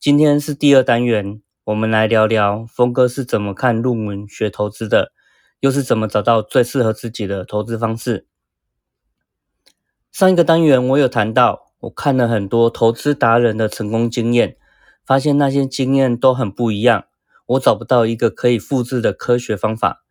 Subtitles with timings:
[0.00, 5.10] 今天是第二单元，我们来聊聊峰哥是怎么看论文学投资的，
[5.58, 8.28] 又是怎么找到最适合自己的投资方式。
[10.12, 14.56] 上一个单元我有谈到，我看了很多投资达人的成功经验，
[15.04, 17.06] 发现那些经验都很不一样，
[17.46, 20.04] 我找不到一个可以复制的科学方法，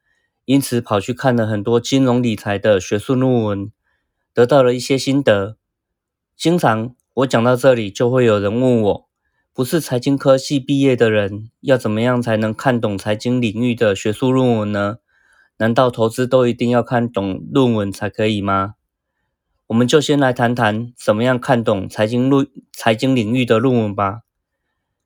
[0.43, 3.71] 因此跑去看了很多金融理财的学术论文，
[4.33, 5.55] 得到了一些心得。
[6.35, 9.06] 经常我讲到这里，就会有人问我。
[9.57, 14.97] 不是财经科系毕业的人，要怎么样才能看懂财经领域的学术论文呢？
[15.57, 18.75] 难道投资都一定要看懂论文才可以吗？
[19.65, 24.19] 我们就先来谈谈怎么样看懂财经论财经领域的论文吧。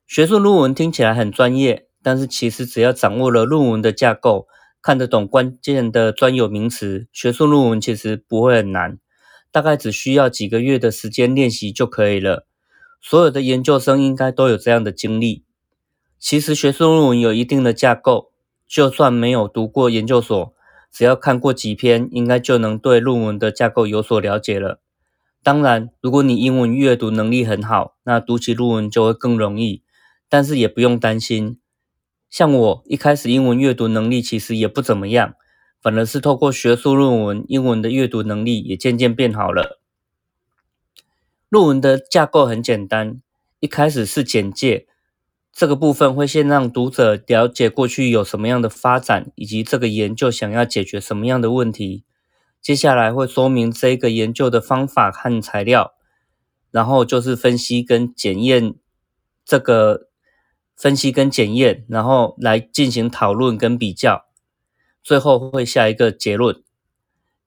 [0.06, 4.46] 学术论文听起来很专业，但是其实只要掌握了论文的架构，
[4.82, 8.98] 看得懂关键的专有名词，学术论文其实不会很难，
[9.50, 12.46] 大概只需要几个月的时间练习就可以了。
[13.02, 15.42] 所有的研究生应该都有这样的经历。
[16.18, 18.30] 其实学术论文有一定的架构，
[18.68, 20.54] 就算没有读过研究所，
[20.92, 24.80] 只要看过几篇，应该就能对论文的架构有所了解了。
[25.42, 29.82] 当然，如果你英文阅读能力很好，那读起论文就会更容易。
[30.28, 31.58] 但是也不用担心，
[32.30, 35.34] 像我一开始英文阅读能力其实也不怎么样，
[35.82, 39.81] 反而是透过学术论文，英文的阅读能力也渐渐变好了。
[41.52, 43.20] 论文的架构很简单，
[43.60, 44.86] 一开始是简介，
[45.52, 52.04] 这个部分会先让读者了解过去有什么样的发展，以及这个研究想要解决什么样的问题。
[52.62, 55.92] 接下来会说明这个研究的方法和材料，
[56.70, 58.74] 然后就是分析跟检验
[59.44, 60.08] 这个
[60.74, 64.24] 分析跟检验，然后来进行讨论跟比较，
[65.02, 66.62] 最后会下一个结论，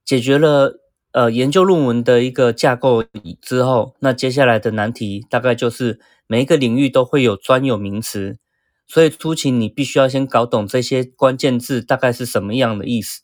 [0.06, 0.85] 解决了。
[1.16, 3.02] 呃，研究论文的一个架构
[3.42, 8.38] 之后，那接下来的难题大概就是每一个领域都会有专有名词，
[8.86, 13.22] 所以初期你必须要先搞懂这些关键字大概是什么样的意思。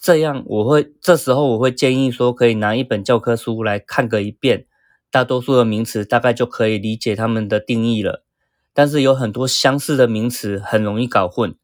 [0.00, 4.64] 这样我会这时候我会建议说，可以拿一本教科书来看个一遍，
[5.10, 8.24] 大多数的名词大概就可以理解他们的定义了。
[8.72, 11.54] 但是有很多相似的名词很容易搞混，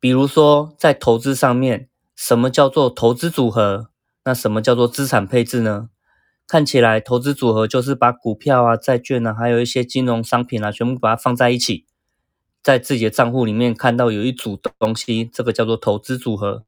[0.00, 3.89] 比如说在投资上面，什么叫做投资组合？
[4.30, 5.88] 那什么叫做资产配置呢？
[6.46, 11.84] 看起来投资组合就是把股票啊、债券啊，还有一些金融商品啊，全部把它放在一起，
[12.62, 16.64] 在自己的账户里面看到有一组东西，这个叫做投资组合。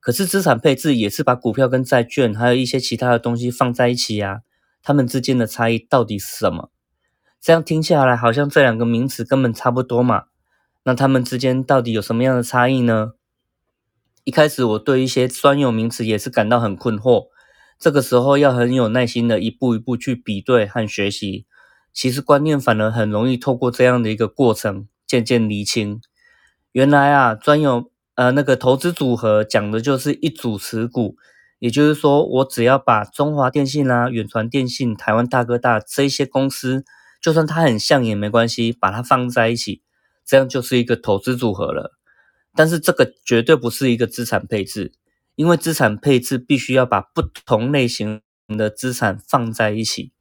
[0.00, 4.40] 可是资产配置也是把股票跟债券，还有一些其他的东西放在一起呀，
[4.82, 6.70] 它们之间的差异到底是什么？
[7.38, 10.24] 这样听下来好像这两个名词根本差不多嘛？
[10.84, 13.12] 那它们之间到底有什么样的差异呢？
[14.24, 17.26] 一开始我对一些专有名词也是感到很困惑，
[17.78, 21.44] 这个时候要很有耐心的一步一步去比对和学习。
[21.92, 26.00] 其实观念反而很容易透过这样的一个过程渐渐厘清。
[26.72, 31.16] 原来啊，专有呃那个投资组合讲的就是一组持股，
[31.58, 36.84] 也就是说我只要把中华电信啦、远传电信、台湾大哥大这些公司，
[37.20, 39.82] 就算它很像也没关系，把它放在一起，
[40.24, 41.92] 这样就是一个投资组合了。
[42.54, 44.92] 但是这个绝对不是一个资产配置，
[45.34, 50.12] 因为资产配置必须要把不同类型的资产放在一起。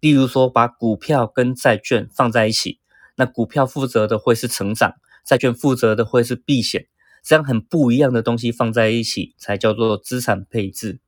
[0.00, 2.80] 例如说，把股票跟债券放在一起，
[3.16, 4.94] 那股票负责的会是成长，
[5.24, 6.86] 债券负责的会是避险，
[7.24, 11.00] 这样很不一样的东西放在一起才叫做资产配置。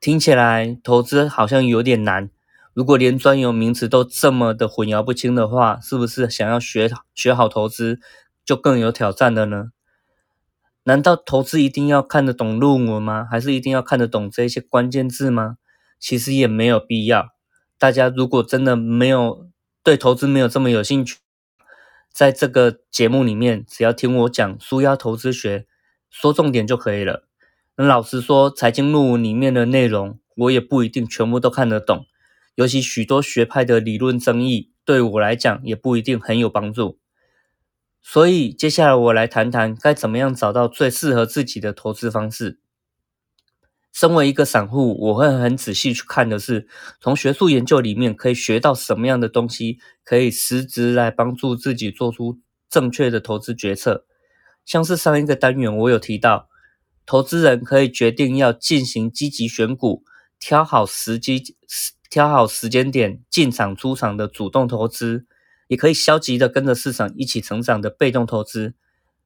[0.00, 2.30] 听起来投资好像有点难，
[2.72, 8.00] 如果连专有名词都这么的混淆不清的话，是不是想要学学好投资？
[8.44, 9.70] 就更有挑战了呢？
[10.84, 13.26] 难道投资一定要看得懂论文吗？
[13.30, 15.56] 还是一定要看得懂这些关键字吗？
[15.98, 17.30] 其实也没有必要。
[17.78, 19.48] 大家如果真的没有
[19.82, 21.16] 对投资没有这么有兴趣，
[22.12, 25.66] 在这个节目里面，只要听我讲舒压投资学，
[26.10, 27.26] 说重点就可以了。
[27.76, 32.04] 那老实说，财经论文里面的内容，我也不一定全部都看得懂，
[32.54, 36.98] 尤其许多学派的理论争议，对我来讲也不一定很有帮助。
[38.06, 42.60] 所以，接下来我来谈谈该怎么样找到最适合自己的投资方式。
[43.92, 46.68] 身为一个散户，我会很仔细去看的是，
[47.00, 54.04] 从学术研究里面可以学到什么样的东西，可以实质来帮助自己做出正确的投资决策。
[54.66, 56.50] 像是上一个单元我有提到，
[57.06, 60.04] 投资人可以决定要进行积极选股，
[60.38, 61.56] 挑好时机、
[62.10, 65.24] 挑好时间点进场出场的主动投资，
[65.74, 68.74] 也可以消极的跟着市场一起成长的被动投资。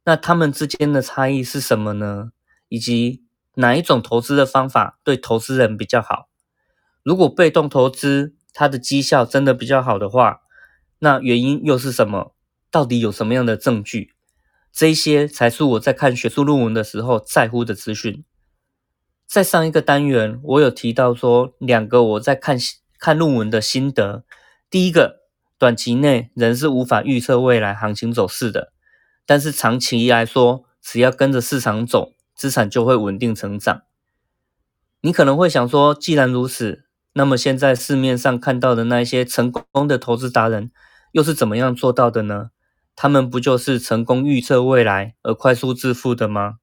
[0.04, 2.32] 那他们之间的差异是什么呢？
[2.70, 3.22] 以及
[3.56, 6.30] 哪一种投资的方法对投资人比较好？
[7.02, 10.40] 如果被动投资它的绩效真的比较好的话，
[11.00, 12.34] 那原因又是什么？
[12.70, 14.14] 到底有什么样的证据？
[14.72, 18.24] 这些才是我在看学术论文的时候在乎的资讯。
[19.26, 22.56] 在上一个单元，我有提到说两个我在看
[22.98, 24.24] 看论文的心得。
[24.70, 25.17] 第一个，
[25.58, 28.72] 短期内人是无法预测未来行情走势的，
[29.26, 32.14] 但是长期来说，只要跟着市场走。
[32.38, 33.82] 资产就会稳定成长。
[35.00, 36.84] 你可能会想说，既然如此，
[37.14, 40.70] 那么现在市面上看到的那些成功的投资达人，
[41.10, 42.50] 又是怎么样做到的呢？
[42.94, 46.58] 他们不就是成功预测未来而快速致富的吗？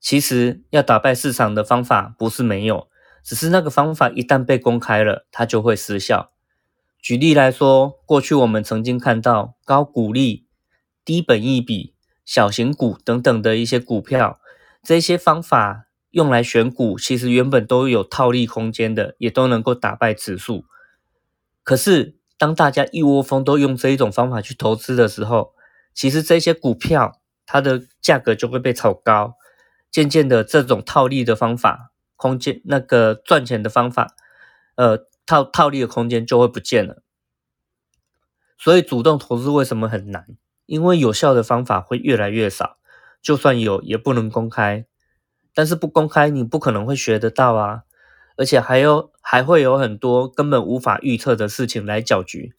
[0.00, 2.88] 其实，要打败市场的方法不是没有，
[3.22, 6.31] 只是那个方法一旦被公开了，它就会失效。
[7.02, 10.46] 举例来说，过去我们曾经看到高股利、
[11.04, 11.92] 低本益比。
[12.24, 14.38] 小型股等等的一些股票，
[14.84, 20.64] 这些方法用来选股，其实原本都有套利空间的，也都能够打败指数。
[21.64, 25.52] 可是，当大家一窝蜂都用这一种方法去投资的时候，
[25.92, 29.34] 其实这些股票它的价格就会被炒高，
[29.90, 34.14] 渐渐的，这种套利的方法，空间那个赚钱的方法，
[34.76, 34.96] 呃，
[35.26, 37.02] 套套利的空间就会不见了。
[38.58, 40.26] 所以，主动投资为什么很难？
[40.66, 42.78] 因为有效的方法会越来越少，
[43.20, 44.86] 就算有也不能公开。
[45.54, 47.82] 但是不公开，你不可能会学得到啊！
[48.38, 52.54] 而且还有还会有很多根本无法预测的事情来搅局，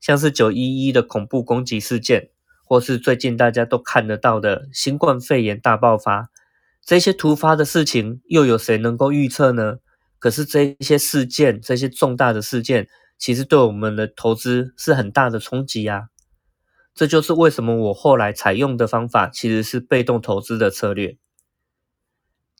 [0.00, 2.30] 像是九一一的恐怖攻击事件，
[2.64, 6.30] 或是最近大家都看得到的新冠肺炎大爆发，
[6.82, 9.80] 这些突发的事情，又有谁能够预测呢？
[10.20, 12.86] 可是这些事件，这些重大的事件，
[13.18, 16.10] 其实对我们的投资是很大的冲击啊！
[16.94, 21.16] 这就是为什么我后来采用的方法其实是被动投资的策略。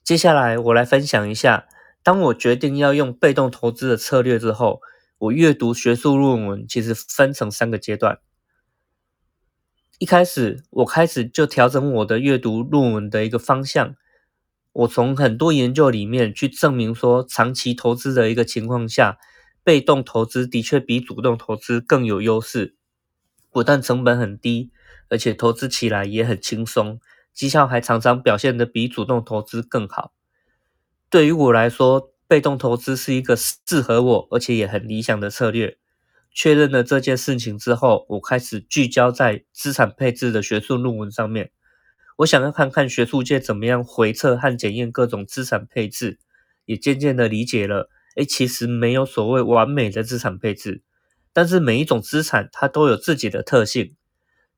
[0.03, 1.67] 接下来我来分享一下，
[2.03, 4.81] 当我决定要用被动投资的策略之后，
[5.19, 8.19] 我阅读学术论文其实分成三个阶段。
[9.99, 13.95] 一开始我开始就调整我的阅读论文的一个方向，
[14.73, 19.19] 我从很多研究里面去证明说，长期投资的一个情况下，
[19.65, 22.77] 被动投资的确比主动投资更有优势。
[23.51, 24.71] 不但成本很低，
[25.09, 27.01] 而且投资起来也很轻松，
[27.35, 30.13] 绩效还常常表现得比主动投资更好。
[31.11, 35.79] 对于我来说，被动投资是一个适合我而且也很理想的策略。
[36.33, 41.51] 确认了这件事情之后，我开始聚焦在资产配置的学术论文上面。
[42.21, 46.19] 我想要看看学术界怎么样回测和检验各种资产配置，
[46.67, 50.83] 也渐渐的理解了，诶，其实没有所谓完美的资产配置。
[51.33, 53.97] 但是每一种资产它都有自己的特性，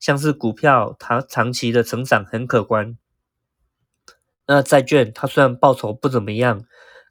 [0.00, 2.96] 像是股票，它长期的成长很可观。
[4.48, 6.64] 那债券它虽然报酬不怎么样，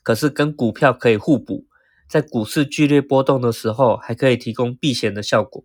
[0.04, 1.66] 可是跟股票可以互补，
[2.10, 5.64] 在股市剧烈波动的时候，还可以提供避险的效果。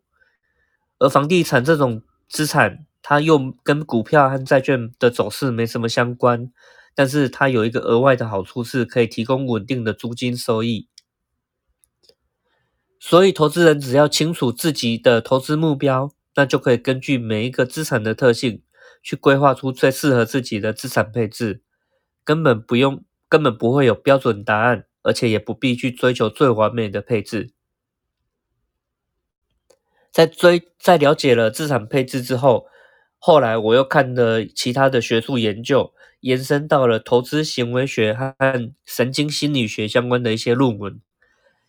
[0.99, 6.51] 而房地产这种资产，它又跟股票和债券的走势没什么相关，
[6.93, 10.89] 但是它有一个额外的好处，是可以提供稳定的租金收益。
[12.99, 18.65] 所以，投资人只要清楚自己的投资目标，那就可以根据每一个资产的特性，
[19.05, 21.63] 去规划出最适合自己的资产配置。
[22.25, 27.53] 根本不用，根本不会有标准答案，而且也不必去追求最完美的配置。
[30.11, 32.67] 在追，在了解了资产配置之后，
[33.27, 38.37] 后来我又看了其他的学术研究，延伸到了投资行为学和
[38.85, 41.01] 神经心理学相关的一些论文。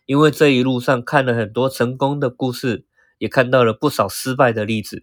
[0.06, 2.84] 因为这一路上看了很多成功的故事，
[3.18, 5.02] 也看到了不少失败的例子。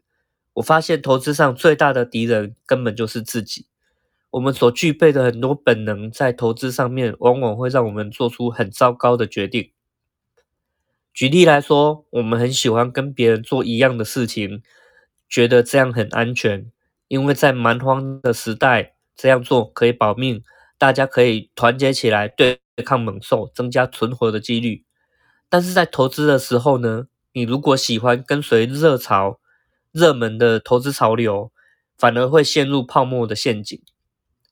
[0.54, 3.66] 我发现投资上最大的敌人根本就是自己。
[4.30, 9.72] 我们所具备的很多本能，在投资上面往往会让我们做出很糟糕的决定。
[11.14, 14.64] 举例来说，我们很喜欢跟别人做一样的事情，
[15.28, 16.72] 觉得这样很安全，
[17.08, 20.44] 因为在蛮荒的时代，这样做可以保命，
[20.78, 24.84] 大家可以团结起来对抗猛兽，增加存活的几率。
[25.50, 29.40] 但是在投资的时候呢，你如果喜欢跟随热潮、
[29.92, 31.52] 热门的投资潮流，
[31.98, 33.82] 反而会陷入泡沫的陷阱。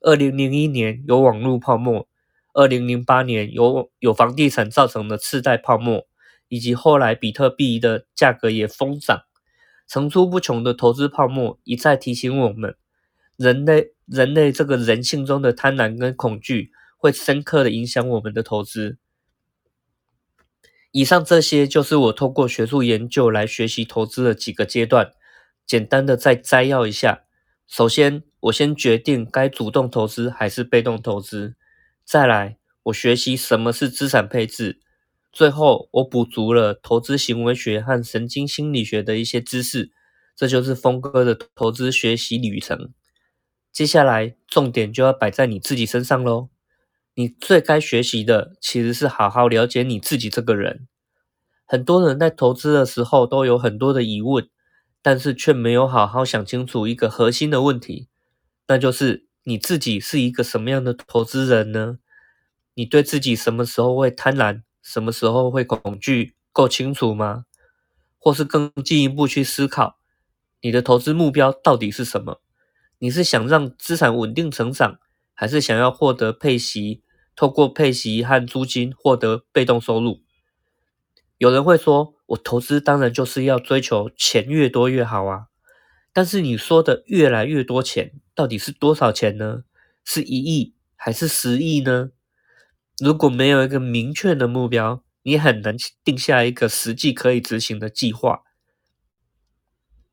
[0.01, 2.08] 二零零一年有网络泡沫，
[2.53, 6.08] 二零零八年有有房地产造成的次贷泡沫，
[6.48, 9.24] 以及后来比特币的价格也疯涨，
[9.88, 12.75] 层出不穷的投资泡沫一再提醒我们，
[13.38, 18.98] 人类人类这个人性中的贪婪跟恐惧会深刻的影响我们的投资。
[20.92, 25.12] 以上这些就是我透过学术研究来学习投资的几个阶段，
[25.66, 27.24] 简单的再摘要一下。
[27.66, 31.56] 首先，我先决定该主动投资还是被动投资，
[32.06, 34.82] 再来我学习什么是资产配置，
[35.34, 39.92] 最后我补足了投资行为学和神经心理学的一些知识。
[40.36, 42.94] 这就是峰哥的投资学习旅程。
[43.72, 46.50] 接下来重点就要摆在你自己身上喽。
[47.16, 50.88] 你最该学习的其实是好好了解你自己这个人。
[51.66, 54.48] 很多人在投资的时候都有很多的疑问，
[55.02, 58.08] 但是却没有好好想清楚一个核心的问题，
[58.68, 62.00] 那就是你自己是一个什么样的投资人呢？
[62.74, 67.46] 你对自己什么时候会贪婪，什么时候会恐惧，够清楚吗？
[68.20, 69.98] 或是更进一步去思考，
[70.62, 72.42] 你的投资目标到底是什么？
[73.00, 75.00] 你是想让资产稳定成长？
[75.34, 77.02] 还是想要获得配息，
[77.36, 80.22] 透过配息和租金获得被动收入。
[81.40, 85.48] 有人会说，我投资当然就是要追求钱越多越好啊。
[86.13, 89.63] 但是你说的越来越多钱，到底是多少钱呢？
[90.06, 92.12] 是一亿还是十亿呢？
[93.00, 98.42] 如果没有一个明确的目标，你很难定下一个实际可以执行的计划。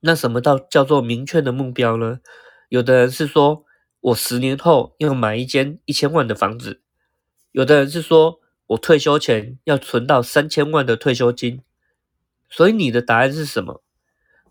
[0.01, 2.21] 那什么叫叫做明确的目标呢？
[2.69, 3.65] 有的人是说。
[4.03, 6.81] 我十年后要买一间一千万的房子，
[7.53, 11.61] 有的人是说我退休前要存到三千万的退休金，
[12.49, 13.83] 所以你的答案是什么？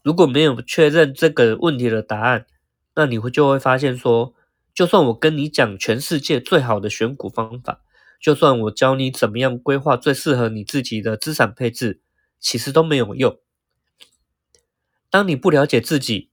[0.03, 2.45] 如果没有确认这个问题的答案，
[2.93, 4.35] 那你会就会发现说，
[4.71, 7.81] 就算我跟你讲全世界最好的选股方法，
[8.19, 12.01] 就算我教你怎么样规划最适合你自己的资产配置，
[12.39, 13.39] 其实都没有用。
[15.09, 16.29] 当你不了解自己。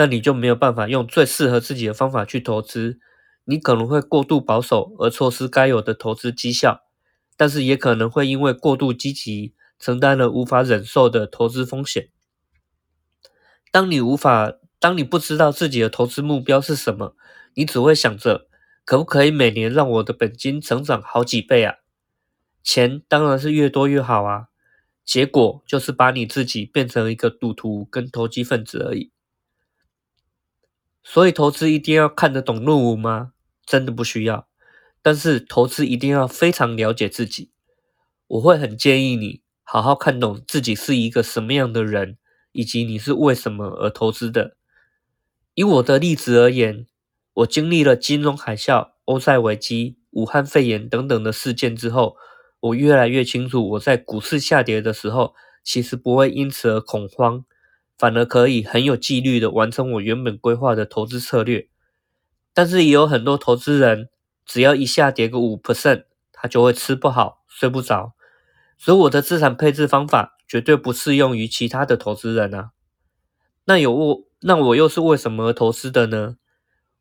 [0.00, 3.00] 那你就没有办法用最适合自己的方法去投资，
[3.46, 6.82] 你可能会过度保守而错失该有的投资绩效，
[7.36, 12.10] 但是也可能会因为过度积极，承担了无法忍受的投资风险。
[13.72, 17.16] 当你无法，当你不知道自己的投资目标是什么，
[17.54, 18.47] 你只会想着
[18.88, 21.74] 可不可以每年让我的本金成长好几倍啊？
[22.64, 24.48] 钱当然是越多越好啊，
[25.04, 29.12] 结果就是把你自己变成一个赌徒跟投机分子而已。
[31.02, 33.32] 所以投资一定要看得懂论文吗？
[33.66, 34.48] 真的不需要。
[35.02, 37.50] 但是投资一定要非常了解自己。
[38.26, 42.16] 我会很建议你好好看懂自己是一个什么样的人，
[42.52, 44.56] 以及你是为什么而投资的。
[45.52, 46.86] 以我的例子而言，
[47.38, 52.16] 我经历了金融海啸、欧债危机、武汉肺炎等等的事件之后，
[52.58, 57.44] 我越来越清楚，我在股市下跌的时候，其实不会因此而恐慌。
[57.96, 61.68] 反而可以很有纪律的完成我原本规划的投资策略，
[62.54, 64.08] 但是也有很多投资人，
[64.46, 68.14] 只要一下跌个五 percent，他就会吃不好、睡不着。
[68.76, 72.70] 所以我的资产配置方法绝对不适用于其他的投资人啊。
[73.64, 76.36] 那有我，那我又是为什么而投资的呢？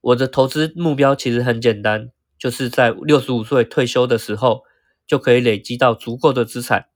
[0.01, 4.63] 我的投资目标其实很简单，就是在六十五岁退休的时候，
[5.06, 6.88] 就可以累积到足够的资产。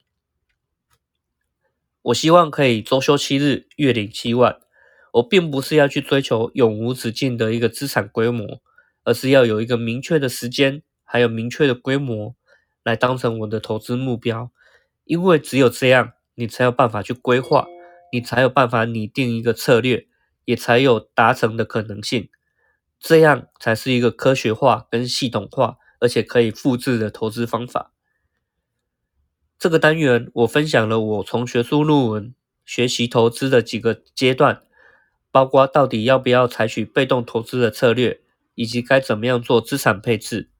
[2.03, 4.59] 我希望可以周休七日，月领七万。
[5.13, 8.61] 我并不是要去追求永无止境的一个资产规模，
[9.03, 12.33] 而是要有一个明确的时间，还有明确的规模，
[12.81, 14.51] 来当成我的投资目标。
[15.03, 17.67] 因为只有这样，你才有办法去规划，
[18.13, 20.07] 你才有办法拟定一个策略，
[20.45, 22.29] 也才有达成的可能性。
[23.01, 27.91] 这样才是一个科学化跟系统化，而且可以复制的投资方法。
[29.57, 34.61] 这个单元我分享了我从学术论文学习投资的几个阶段，
[35.31, 38.21] 包括到底要不要采取被动投资的策略，
[38.53, 40.51] 以及该怎么样做资产配置。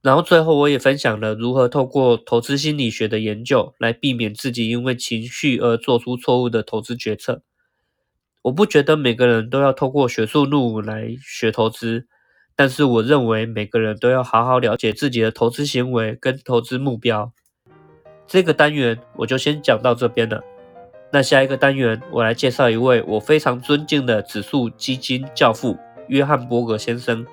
[0.00, 7.42] 然后最后我也分享了如何透过投资心理学的研究来避免自己因为情绪而做出错误的投资决策。
[8.42, 12.06] 我不觉得每个人都要通过学术论文来学投资，
[12.56, 17.32] 但是我认为每个人都要好好了解自己的投资行为跟投资目标。
[18.26, 20.42] 这个单元我就先讲到这边了。
[21.12, 25.76] 那下一个单元，我来介绍一位我非常尊敬的指数基金教父
[26.08, 27.24] 约翰伯格先生。